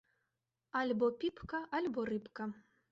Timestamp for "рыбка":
2.13-2.43